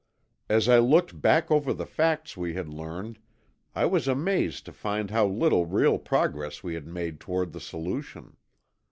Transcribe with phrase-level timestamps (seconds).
[0.49, 3.19] As I looked back over the facts we had learned
[3.75, 8.35] I was amazed to find how little real progress we had made toward the solution.